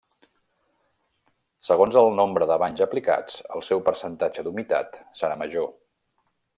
Segons 1.69 1.99
el 2.01 2.09
nombre 2.21 2.49
de 2.53 2.59
banys 2.65 2.83
aplicats 2.87 3.39
el 3.59 3.65
seu 3.71 3.87
percentatge 3.91 4.49
d'humitat 4.49 5.01
serà 5.23 5.41
major. 5.45 5.75